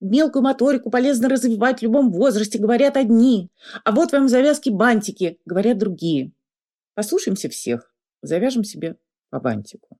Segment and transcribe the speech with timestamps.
[0.00, 3.50] Мелкую моторику полезно развивать в любом возрасте, говорят одни.
[3.84, 6.30] А вот вам завязки-бантики, говорят другие.
[6.94, 7.92] Послушаемся всех,
[8.22, 8.96] завяжем себе
[9.30, 9.98] по бантику.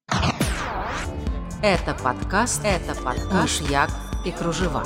[1.65, 3.91] Это подкаст, это подкаш Як
[4.25, 4.85] и кружева.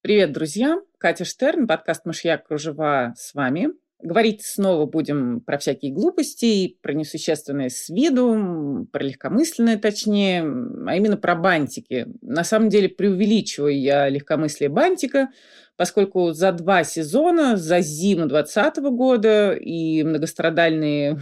[0.00, 0.80] Привет, друзья!
[0.98, 3.70] Катя Штерн, подкаст «Мышьяк кружева» с вами.
[4.04, 10.42] Говорить снова будем про всякие глупости, про несущественное с виду, про легкомысленное точнее,
[10.86, 12.06] а именно про бантики.
[12.20, 15.30] На самом деле преувеличиваю я легкомыслие бантика,
[15.76, 21.18] поскольку за два сезона, за зиму 2020 года и многострадальные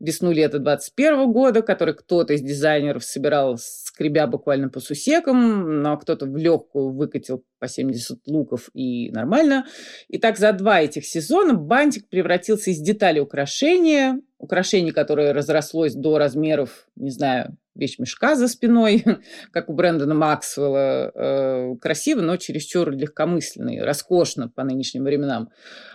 [0.00, 6.36] весну-лето 21 года, который кто-то из дизайнеров собирал, скребя буквально по сусекам, но кто-то в
[6.36, 9.66] легкую выкатил по 70 луков и нормально.
[10.08, 16.18] И так за два этих сезона бантик превратился из детали украшения, украшение, которое разрослось до
[16.18, 19.04] размеров, не знаю, вещмешка за спиной,
[19.52, 21.12] как у Брэндона Максвелла.
[21.14, 25.50] Э, красиво, но чересчур легкомысленный, роскошно по нынешним временам.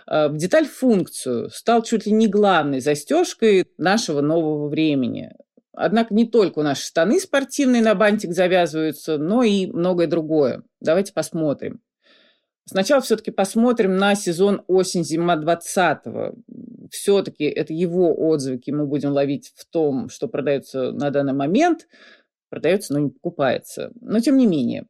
[0.06, 5.32] Э, в деталь-функцию стал чуть ли не главной застежкой нашего нового времени.
[5.72, 10.62] Однако не только нас штаны спортивные на бантик завязываются, но и многое другое.
[10.80, 11.80] Давайте посмотрим.
[12.68, 16.34] Сначала все-таки посмотрим на сезон осень-зима 20-го.
[16.90, 21.86] Все-таки это его отзывы, мы будем ловить в том, что продается на данный момент.
[22.50, 23.92] Продается, но не покупается.
[24.00, 24.86] Но тем не менее.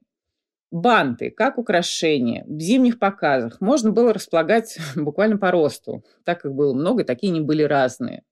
[0.70, 6.02] Банты, как украшения, в зимних показах можно было располагать буквально по росту.
[6.24, 8.22] Так их было много, такие они были разные.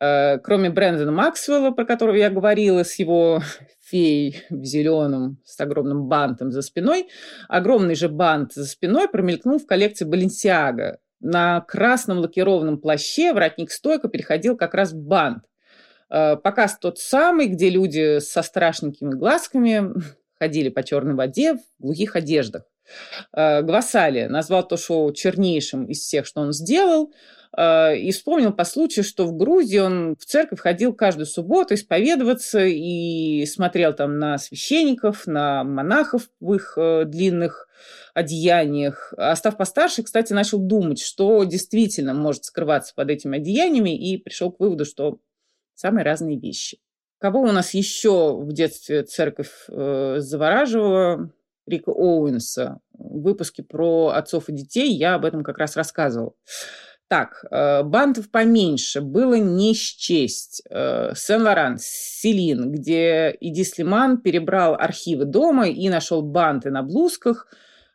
[0.00, 3.40] Э, кроме Брэндона Максвелла, про которого я говорила, с его
[3.82, 7.08] феей в зеленом, с огромным бантом за спиной,
[7.48, 10.98] огромный же бант за спиной промелькнул в коллекции Баленсиага.
[11.20, 15.44] На красном лакированном плаще воротник стойко переходил как раз бант.
[16.10, 19.92] Э, показ тот самый, где люди со страшненькими глазками
[20.38, 22.64] ходили по черной воде в глухих одеждах.
[23.32, 27.12] Э, Гвасали назвал то шоу чернейшим из всех, что он сделал–
[27.56, 33.46] и вспомнил по случаю, что в Грузии он в церковь ходил каждую субботу исповедоваться и
[33.46, 37.68] смотрел там на священников, на монахов в их э, длинных
[38.12, 39.12] одеяниях.
[39.16, 44.50] А став постарше, кстати, начал думать, что действительно может скрываться под этими одеяниями, и пришел
[44.50, 45.18] к выводу, что
[45.74, 46.78] самые разные вещи.
[47.18, 51.30] Кого у нас еще в детстве церковь э, завораживала?
[51.66, 52.80] Рика Оуэнса.
[52.92, 56.36] В выпуске про отцов и детей я об этом как раз рассказывал.
[57.08, 60.62] Так, э, бантов поменьше было не счесть.
[60.70, 67.46] Э, Сен-Лоран, Селин, где Иди Слиман перебрал архивы дома и нашел банты на блузках.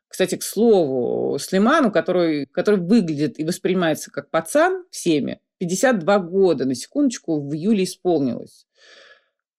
[0.07, 6.75] Кстати, к слову, Слиману, который, который выглядит и воспринимается как пацан всеми, 52 года, на
[6.75, 8.65] секундочку, в июле исполнилось.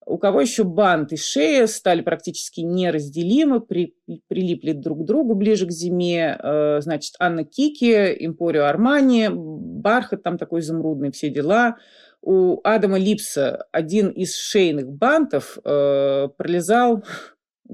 [0.07, 3.95] У кого еще бант и шея стали практически неразделимы, при,
[4.29, 6.39] прилипли друг к другу ближе к зиме.
[6.43, 11.77] Э, значит, Анна Кики, Импорио Армани, бархат там такой изумрудный, все дела.
[12.23, 17.05] У Адама Липса один из шейных бантов э, пролезал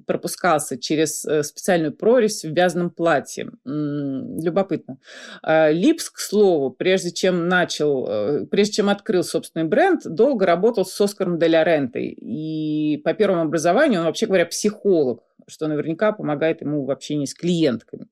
[0.06, 3.50] пропускался через э, специальную прорезь в вязаном платье.
[3.64, 4.98] Любопытно.
[5.42, 10.84] А, Липс, к слову, прежде чем начал, э, прежде чем открыл собственный бренд, долго работал
[10.84, 12.08] с Оскаром Деля Рентой.
[12.08, 17.34] И по первому образованию он, вообще говоря, психолог, что наверняка помогает ему в общении с
[17.34, 18.06] клиентками.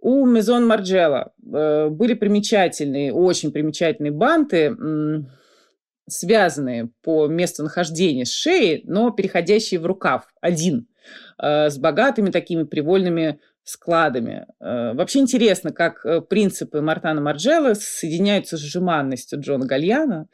[0.00, 4.74] У Мезон Марджела э, были примечательные, очень примечательные банты,
[6.08, 10.88] связанные по месту нахождения шеи, но переходящие в рукав, один,
[11.38, 14.46] э, с богатыми такими привольными складами.
[14.60, 20.26] Э, вообще интересно, как э, принципы Мартана Марджелла соединяются с жеманностью Джона Гальяна.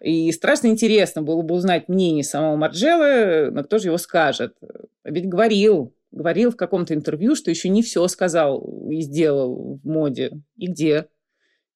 [0.00, 4.56] И страшно интересно было бы узнать мнение самого Марджелла, но кто же его скажет.
[5.02, 10.32] Ведь говорил, говорил в каком-то интервью, что еще не все сказал и сделал в моде.
[10.56, 11.08] И где?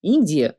[0.03, 0.57] И нигде.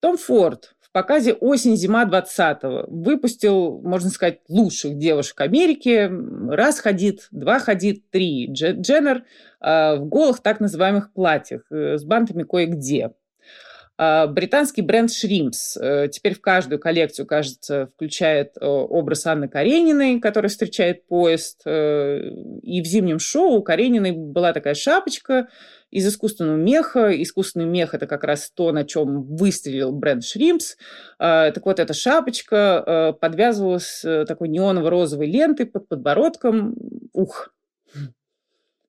[0.00, 6.10] Том Форд в показе «Осень-зима 20-го» выпустил, можно сказать, лучших девушек Америки.
[6.50, 8.50] Раз ходит, два ходит, три.
[8.50, 9.24] Дженнер
[9.60, 13.10] э, в голых так называемых платьях э, с бантами кое-где.
[13.98, 20.20] Э, британский бренд Шримс э, теперь в каждую коллекцию, кажется, включает э, образ Анны Карениной,
[20.20, 21.62] которая встречает поезд.
[21.66, 25.48] И в зимнем шоу у Карениной была такая шапочка–
[25.90, 27.10] из искусственного меха.
[27.22, 30.76] Искусственный мех– это как раз то, на чем выстрелил бренд Шримпс.
[31.18, 36.74] А, так вот, эта шапочка а, подвязывалась э, такой неоново-розовой лентой под подбородком.
[37.12, 37.50] Ух!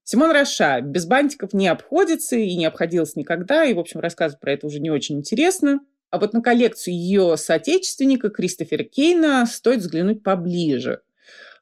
[0.03, 4.53] Симон Раша без бантиков не обходится и не обходилась никогда, и, в общем, рассказывать про
[4.53, 5.81] это уже не очень интересно.
[6.09, 11.01] А вот на коллекцию ее соотечественника Кристофера Кейна стоит взглянуть поближе–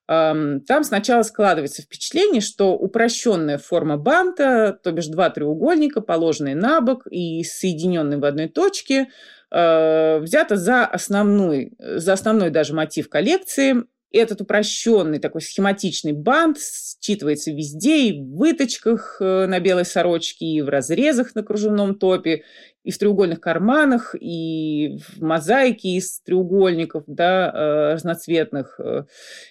[0.08, 7.06] Там сначала складывается впечатление, что упрощенная форма банта, то бишь два треугольника, положенные на бок
[7.08, 9.10] и соединенные в одной точке,
[9.52, 17.52] э, взята за основной, за основной даже мотив коллекции этот упрощенный такой схематичный бант считывается
[17.52, 22.44] везде, и в выточках э, на белой сорочке, и в разрезах на кружевном топе,
[22.84, 28.80] и в треугольных карманах, и в мозаике из треугольников да, э, разноцветных.
[28.80, 29.04] Э.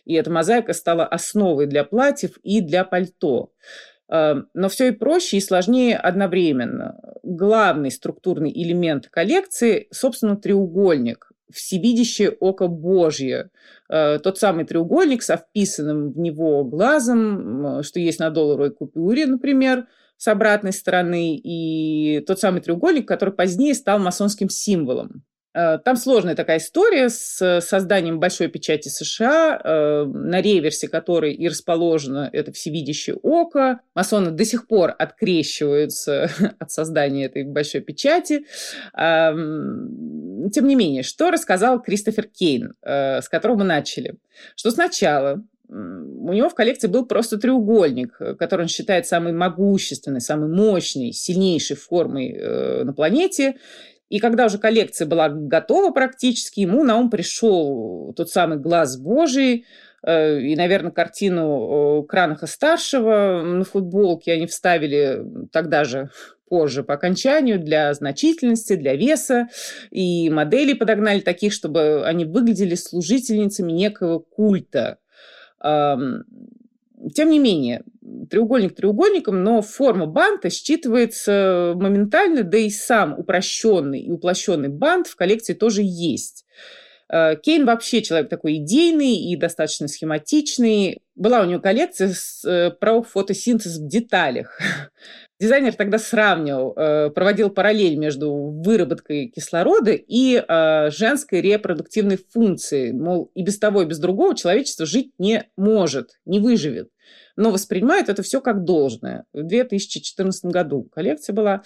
[0.05, 3.53] И эта мозаика стала основой для платьев и для пальто.
[4.09, 6.97] Но все и проще, и сложнее одновременно.
[7.25, 13.51] Главный структурный элемент коллекции, собственно, треугольник всевидящее око Божье.
[13.89, 19.87] Э, тот самый треугольник со вписанным в него глазом, что есть на долларовой купюре, например,
[20.17, 25.25] с обратной стороны, и тот самый треугольник, который позднее стал масонским символом.
[25.57, 31.49] Э, там сложная такая история с созданием большой печати США, э, на реверсе которой и
[31.49, 33.81] расположено это всевидящее око.
[33.95, 38.45] Масоны до сих пор открещиваются от создания этой большой печати.
[38.95, 44.17] Тем не менее, что рассказал Кристофер Кейн, э, с которого мы начали?
[44.57, 50.49] Что сначала у него в коллекции был просто треугольник, который он считает самой могущественной, самой
[50.49, 53.57] мощной, сильнейшей формой на планете.
[54.09, 59.67] И когда уже коллекция была готова практически, ему на ум пришел тот самый «Глаз Божий»,
[60.03, 66.11] э, и, наверное, картину э, Кранаха-старшего на футболке они вставили тогда же
[66.49, 69.49] позже по окончанию для значительности, для веса.
[69.91, 74.99] И модели подогнали таких, чтобы они выглядели служительницами некого культа.
[75.61, 77.83] Тем не менее,
[78.31, 85.17] треугольник треугольником, но форма банта считывается моментально, да и сам упрощенный и уплощенный бант в
[85.17, 86.45] коллекции тоже есть.
[87.09, 90.99] Э, Кейн вообще человек такой идейный и достаточно схематичный.
[91.15, 94.59] Была у него коллекция с, э, про фотосинтез в деталях.
[95.39, 100.43] Дизайнер тогда сравнивал, э, проводил параллель между выработкой кислорода и
[100.91, 102.93] женской репродуктивной функцией.
[102.93, 106.89] Мол, и без того, и без другого человечество жить не может, не выживет
[107.37, 109.25] но воспринимают это все как должное.
[109.33, 111.63] В 2014 году коллекция была.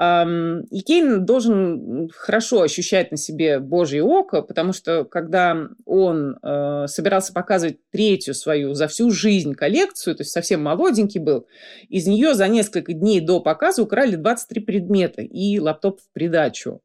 [0.00, 7.32] И Кейн должен хорошо ощущать на себе Божье око, потому что когда он э, собирался
[7.32, 11.48] показывать третью свою за всю жизнь коллекцию, то есть совсем молоденький был,
[11.88, 16.80] из нее за несколько дней до показа украли 23 предмета и лаптоп в придачу.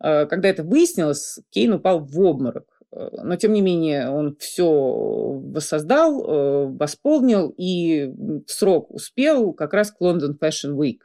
[0.00, 2.68] Э, когда это выяснилось, Кейн упал в обморок.
[2.92, 8.06] Э, но, тем не менее, он все воссоздал, восполнил и
[8.46, 11.00] в срок успел как раз к London Fashion Week.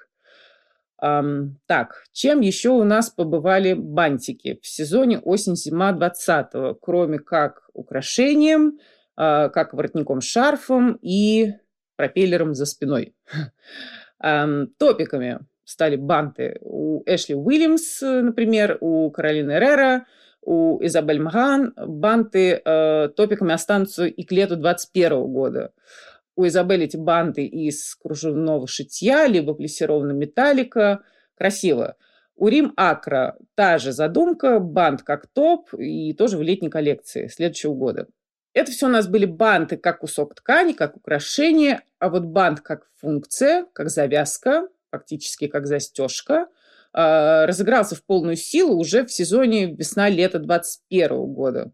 [0.99, 8.79] Так, чем еще у нас побывали бантики в сезоне осень-зима 20 кроме как украшением,
[9.15, 11.53] а, как воротником-шарфом и
[11.95, 13.15] пропеллером за спиной.
[14.19, 20.05] Топиками стали банты у Эшли Уильямс, например, у Каролины Эррера,
[20.41, 25.73] у Изабель Маган банты э, топиками останутся и к лету 2021 года.
[26.37, 31.01] У Изабель эти банты из кружевного шитья, либо плессированного металлика.
[31.35, 31.97] Красиво.
[32.37, 37.73] У Рим Акра та же задумка, бант как топ и тоже в летней коллекции следующего
[37.73, 38.07] года.
[38.53, 42.87] Это все у нас были банты как кусок ткани, как украшение, а вот бант как
[43.01, 46.47] функция, как завязка, фактически как застежка–
[46.99, 51.71] а, разыгрался в полную силу уже в сезоне весна-лето 2021 года.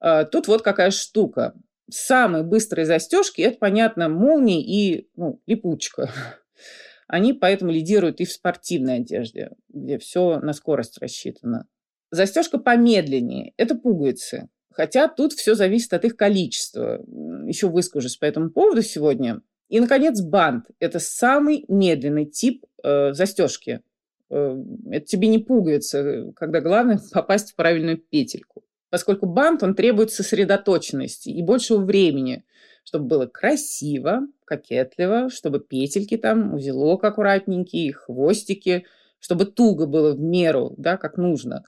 [0.00, 1.54] А, тут вот какая штука.
[1.90, 6.10] Самые быстрые застежки– это, понятно, молнии и ну, липучка.
[7.06, 11.66] Они поэтому лидируют и в спортивной одежде, где все на скорость рассчитано.
[12.10, 14.48] Застежка помедленнее– это пуговицы.
[14.70, 17.04] Хотя тут все зависит от их количества.
[17.46, 19.42] Еще выскажусь по этому поводу сегодня.
[19.68, 23.82] И, наконец, бант– это самый медленный тип э, застежки.
[24.30, 24.56] Э,
[24.90, 28.64] это тебе не пугается, когда главное попасть в правильную петельку.
[28.90, 32.44] Поскольку бант, он требует сосредоточенности и большего времени,
[32.84, 38.84] чтобы было красиво, кокетливо, чтобы петельки там, узелок аккуратненький, хвостики,
[39.20, 41.64] чтобы туго было в меру, да, как нужно.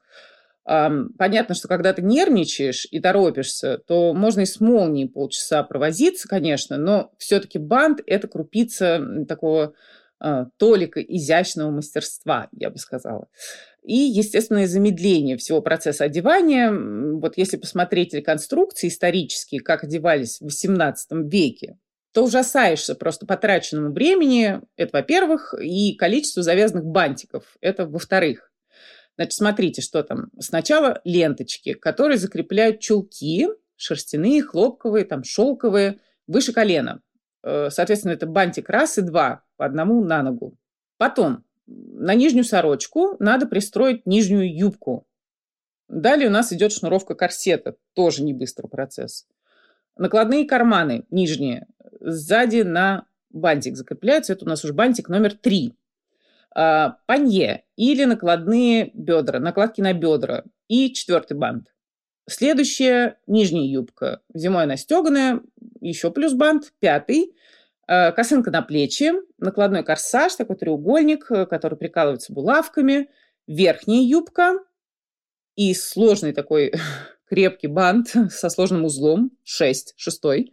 [0.65, 6.77] Понятно, что когда ты нервничаешь и торопишься, то можно и с молнией полчаса провозиться, конечно,
[6.77, 9.75] но все-таки бант– это крупица такого
[10.21, 13.27] а, толика изящного мастерства, я бы сказала.
[13.83, 16.73] И, естественное замедление всего процесса одевания.
[16.73, 21.79] Вот если посмотреть реконструкции исторические, как одевались в XVIII веке,
[22.13, 28.53] то ужасаешься просто потраченному времени, это во-первых, и количество завязанных бантиков, это во-вторых.
[29.17, 30.31] Значит, смотрите, что там.
[30.39, 37.01] Сначала ленточки, которые закрепляют чулки, шерстяные, хлопковые, там шелковые, выше колена.
[37.43, 40.57] Э, соответственно, это бантик раз и два, по одному на ногу.
[40.99, 45.07] Потом на нижнюю сорочку надо пристроить нижнюю юбку.
[45.89, 49.27] Далее у нас идет шнуровка корсета, тоже не быстрый процесс.
[49.97, 51.67] Накладные карманы нижние
[52.01, 54.33] сзади на бантик закрепляются.
[54.33, 55.77] Это у нас уже бантик номер три.
[56.55, 60.45] А, панье или накладные бедра, накладки на бедра.
[60.69, 61.73] И четвертый бант.
[62.29, 64.21] Следующая нижняя юбка.
[64.33, 65.41] Зимой она стеганая,
[65.81, 66.73] еще плюс бант.
[66.79, 67.35] Пятый.
[67.87, 73.09] А, косынка на плечи, накладной корсаж, такой треугольник, э, который прикалывается булавками.
[73.47, 74.55] Верхняя юбка
[75.57, 76.73] и сложный такой
[77.29, 80.53] крепкий бант со сложным узлом, 6, шестой.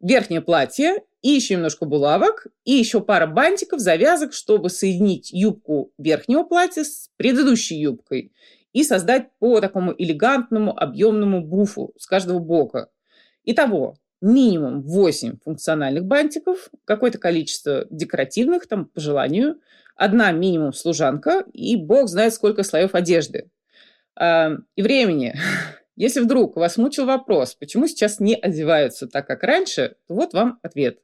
[0.00, 6.44] Верхнее платье и еще немножко булавок, и еще пара бантиков, завязок, чтобы соединить юбку верхнего
[6.44, 8.32] платья с предыдущей юбкой
[8.72, 12.88] и создать по такому элегантному объемному буфу с каждого бока.
[13.44, 19.60] Итого, минимум 8 функциональных бантиков, какое-то количество декоративных, там, по желанию,
[19.96, 23.50] одна минимум служанка, и бог знает, сколько слоев одежды.
[24.16, 25.34] А, и времени.
[25.96, 30.58] Если вдруг вас мучил вопрос, почему сейчас не одеваются так, как раньше, то вот вам
[30.62, 31.00] ответ.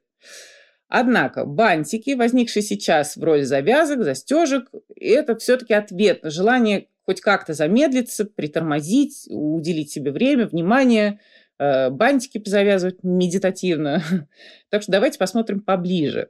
[0.87, 7.53] Однако бантики, возникшие сейчас в роли завязок, застежек, это все-таки ответ на желание хоть как-то
[7.53, 11.19] замедлиться, притормозить, уделить себе время, внимание,
[11.59, 14.01] бантики позавязывать медитативно.
[14.69, 16.29] Так что давайте посмотрим поближе.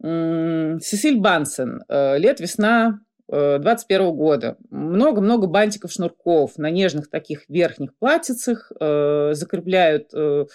[0.00, 1.82] Сесиль Бансен.
[1.88, 3.00] Э, Лет-весна
[3.30, 4.56] 21 года.
[4.70, 8.72] Много-много бантиков, шнурков на нежных таких верхних платьицах.
[8.80, 10.46] Э, закрепляют э,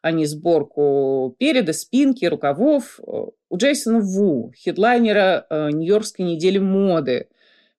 [0.00, 3.00] они сборку переда, спинки, рукавов.
[3.02, 7.28] У Джейсона Ву, хедлайнера э, Нью-Йоркской недели моды,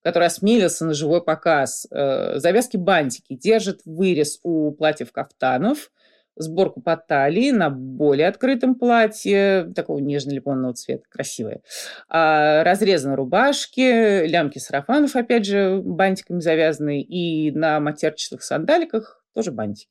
[0.04, 1.88] который осмелился на живой показ.
[1.90, 5.92] Завязки бантики держит вырез у платьев кафтанов–
[6.36, 11.62] сборку по талии на более открытом платье, такого нежно-лимонного цвета, красивое.
[12.10, 19.90] А разрезаны рубашки, лямки сарафанов, опять же, бантиками завязаны, и на матерчатых сандаликах тоже бантики.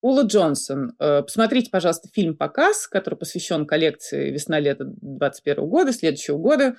[0.00, 0.94] Ула Джонсон.
[1.00, 6.76] Э, посмотрите, пожалуйста, фильм «Показ», который посвящен коллекции «Весна-лето» 2021 года, следующего года.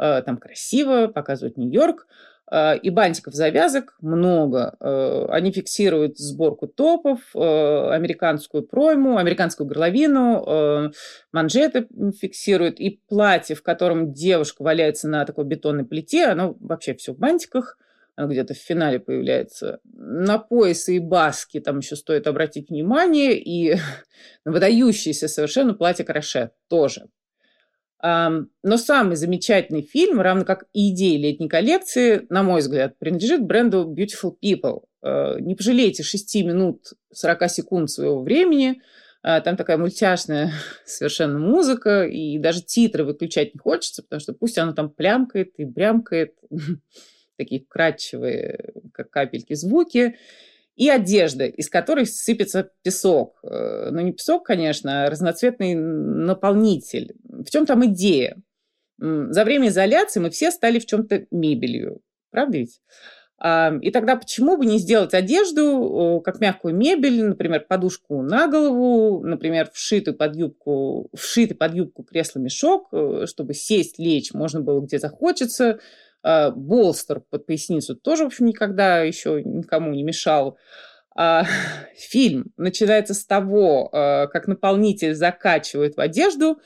[0.00, 2.06] Э, там красиво, показывают Нью-Йорк.
[2.50, 4.74] Э, и бантиков завязок много.
[4.80, 10.90] Э, они фиксируют сборку топов, американскую пройму, американскую горловину,
[11.32, 11.86] манжеты
[12.18, 12.80] фиксируют.
[12.80, 17.76] И платье, в котором девушка валяется на такой бетонной плите, оно вообще все в бантиках
[18.16, 19.80] оно где-то в финале появляется.
[19.84, 23.76] На поясы и баски там еще стоит обратить внимание, и
[24.44, 27.06] выдающееся совершенно платье краше тоже.
[28.02, 33.94] Но самый замечательный фильм, равно как и идея летней коллекции, на мой взгляд, принадлежит бренду
[33.94, 34.84] Beautiful People.
[35.02, 38.82] Э, не пожалейте 6 минут 40 секунд своего времени.
[39.22, 40.52] Э, там такая мультяшная
[40.84, 45.64] совершенно музыка, и даже титры выключать не хочется, потому что пусть она там плямкает и
[45.64, 46.34] брямкает,
[47.36, 50.16] такие вкрадчивые, как капельки звуки
[50.80, 53.38] и одежда, из которой сыпется песок.
[53.42, 57.14] Э, ну, не песок, конечно, а разноцветный наполнитель.
[57.22, 58.38] В чем там идея?
[58.98, 62.00] За время изоляции мы все стали в чем-то мебелью.
[62.30, 62.80] Правда ведь?
[63.42, 69.70] И тогда почему бы не сделать одежду как мягкую мебель, например, подушку на голову, например,
[69.72, 75.70] вшитый под юбку, вшитый под юбку кресло-мешок, э, чтобы сесть, лечь можно было где захочется,
[75.70, 75.78] а,
[76.22, 80.58] болстер под поясницу тоже, в общем, никогда еще никому не мешал.
[81.14, 81.44] А,
[81.96, 86.60] фильм начинается с того, а, как наполнитель закачивает в одежду,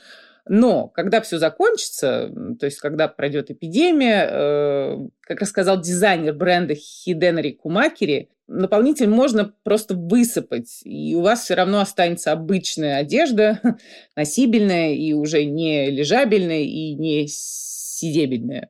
[0.47, 7.51] но когда все закончится, то есть когда пройдет эпидемия, э, как рассказал дизайнер бренда Хиденри
[7.51, 13.59] Кумакери, наполнитель можно просто высыпать, и у вас все равно останется обычная одежда,
[14.15, 18.69] носибельная и уже не лежабельная и не сидебельная.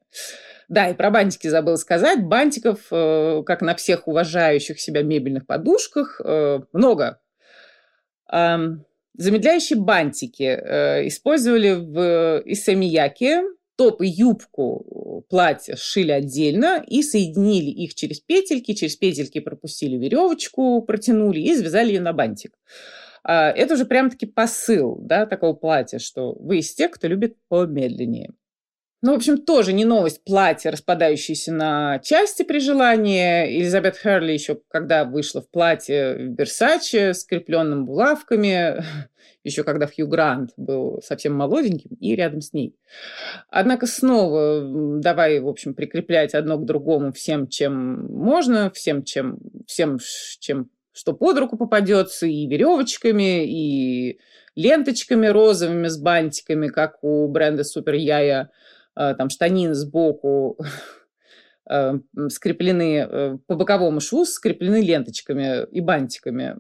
[0.69, 2.24] Да, и про бантики забыла сказать.
[2.24, 7.19] Бантиков, э, как на всех уважающих себя мебельных подушках, э, много.
[9.17, 13.43] Замедляющие бантики э, использовали в Исамияке.
[13.77, 18.74] Топ и юбку платья сшили отдельно и соединили их через петельки.
[18.74, 22.57] Через петельки пропустили веревочку, протянули и связали ее на бантик.
[23.24, 28.31] А, это уже прям-таки посыл да, такого платья, что вы из тех, кто любит помедленнее.
[29.05, 33.55] Ну, в общем, тоже не новость платье, распадающееся на части при желании.
[33.59, 38.83] Элизабет Херли еще, когда вышла в платье в Версаче, скрепленным булавками,
[39.43, 42.75] еще когда Хью Грант был совсем молоденьким и рядом с ней.
[43.51, 44.63] Однако снова
[45.00, 50.00] давай, в общем, прикреплять одно к другому всем, чем можно, всем, чем, всем,
[50.39, 54.19] чем что под руку попадется, и веревочками, и
[54.55, 58.50] ленточками розовыми с бантиками, как у бренда Супер Яя,
[58.95, 60.57] там штанины сбоку
[61.69, 61.99] э,
[62.29, 66.57] скреплены э, по боковому шву, скреплены ленточками и бантиками,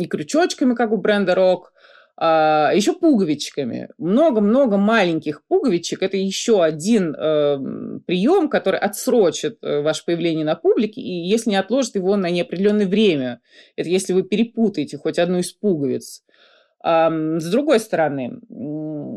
[0.00, 1.72] и крючочками, как у бренда Рок,
[2.18, 3.90] а, еще пуговичками.
[3.98, 6.02] Много-много маленьких пуговичек.
[6.02, 7.58] Это еще один э,
[8.06, 12.86] прием, который отсрочит э, ваше появление на публике, и если не отложит его на неопределенное
[12.86, 13.40] время.
[13.76, 16.22] Это если вы перепутаете хоть одну из пуговиц.
[16.82, 18.38] С другой стороны,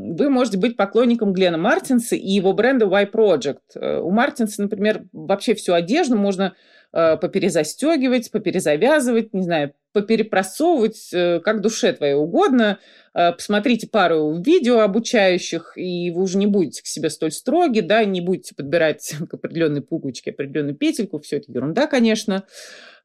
[0.10, 3.60] вы можете быть поклонником Глена Мартинса и его бренда Y Project.
[3.76, 6.56] Э, у Мартинса, например, вообще всю одежду можно
[6.92, 12.80] э, поперезастегивать, поперезавязывать, не знаю, поперепросовывать, э, как душе твоей угодно.
[13.12, 18.22] Посмотрите пару видео обучающих, и вы уже не будете к себе столь строги, да, не
[18.22, 21.20] будете подбирать к определенной пуговичке определенную петельку.
[21.20, 22.46] Все это ерунда, конечно.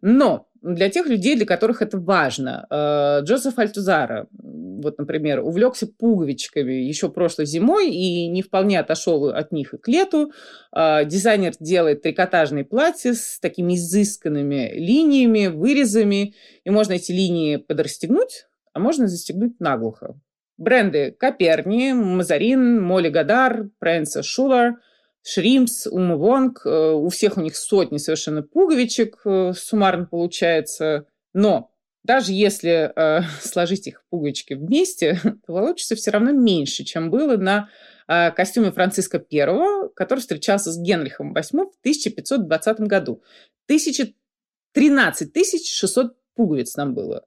[0.02, 6.72] Но для тех людей, для которых это важно, э, Джозеф Альтузара, вот, например, увлекся пуговичками
[6.72, 10.32] еще прошлой зимой и не вполне отошел от них и к лету.
[10.76, 18.46] Э, дизайнер делает трикотажные платья с такими изысканными линиями, вырезами, и можно эти линии подрастегнуть,
[18.72, 20.20] а можно застегнуть наглухо.
[20.58, 24.74] Бренды Коперни, Мазарин, Молли Гадар, Прэнса Шулар–
[25.26, 31.06] Шримс, Ума Вонг, э, у всех у них сотни совершенно пуговичек э, суммарно получается.
[31.32, 37.38] Но даже если э, сложить их пуговички вместе, то получится все равно меньше, чем было
[37.38, 37.70] на
[38.06, 43.22] э, костюме Франциска I, который встречался с Генрихом VIII в 1520 году.
[43.66, 47.24] 1013 600 пуговиц там было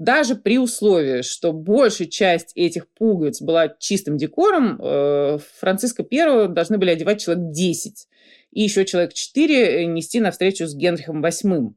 [0.00, 6.78] даже при условии, что большая часть этих пуговиц была чистым декором, э, Франциска I должны
[6.78, 8.08] были одевать человек 10,
[8.52, 11.74] и еще человек 4 нести на встречу с Генрихом VIII.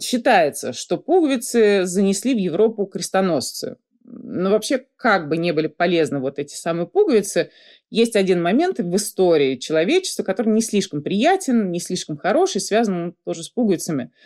[0.00, 3.76] Считается, что пуговицы занесли в Европу крестоносцы.
[4.02, 7.52] Но вообще, как бы не были полезны вот эти самые пуговицы,
[7.90, 13.44] есть один момент в истории человечества, который не слишком приятен, не слишком хороший, связан тоже
[13.44, 14.10] с пуговицами–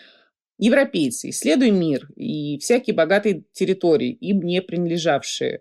[0.59, 5.61] Европейцы, исследуя мир и всякие богатые территории, им не принадлежавшие,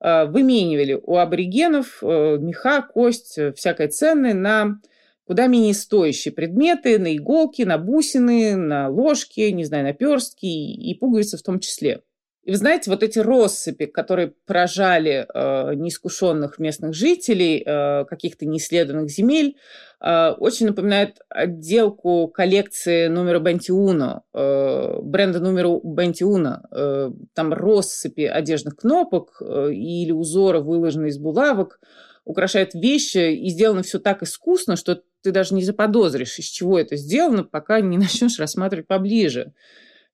[0.00, 4.80] а, выменивали у аборигенов э, меха, кость, э, всякое ценное на
[5.24, 10.94] куда менее стоящие предметы, на иголки, на бусины, на ложки, не знаю, на перстки и
[10.94, 12.02] пуговицы в том числе.
[12.48, 19.10] И вы знаете, вот эти россыпи, которые поражали э, неискушенных местных жителей, э, каких-то неисследованных
[19.10, 19.58] земель,
[20.00, 26.62] э, очень напоминают отделку коллекции номера Бентиуна, э, бренда номера Бентиуна.
[26.70, 31.80] Э, там россыпи одежных кнопок э, или узоры, выложенные из булавок,
[32.24, 36.96] украшают вещи, и сделано все так искусно, что ты даже не заподозришь, из чего это
[36.96, 39.52] сделано, пока не начнешь рассматривать поближе.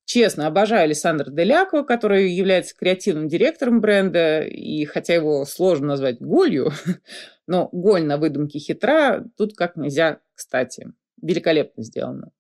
[0.04, 6.72] Честно, обожаю Александра Деляко, который является креативным директором бренда, и хотя его сложно назвать голью,
[7.46, 10.92] но голь на выдумке хитра тут как нельзя кстати.
[11.22, 12.30] Великолепно сделано.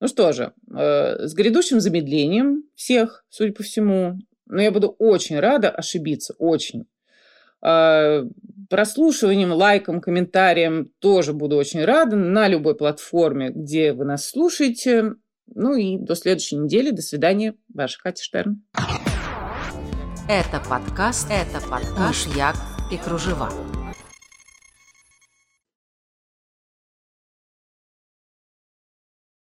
[0.00, 5.38] Ну что же, э, с грядущим замедлением всех, судя по всему, но я буду очень
[5.38, 6.86] рада ошибиться, очень.
[7.60, 8.24] Э,
[8.70, 15.16] прослушиванием, лайком, комментарием тоже буду очень рада на любой платформе, где вы нас слушаете.
[15.54, 16.90] Ну и до следующей недели.
[16.90, 17.54] До свидания.
[17.72, 18.62] Ваша Катя Штерн.
[20.28, 22.56] Это подкаст, это подкаст «Мышьяк
[22.92, 23.50] и кружева».